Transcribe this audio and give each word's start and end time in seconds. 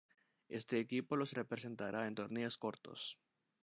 Este 0.49 0.79
equipo 0.79 1.15
los 1.15 1.31
representara 1.33 2.07
en 2.07 2.15
torneos 2.15 2.57
cortos. 2.57 3.19